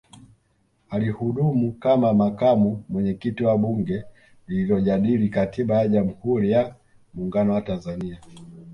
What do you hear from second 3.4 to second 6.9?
wa Bunge lililojadili Katiba ya Jamhuri ya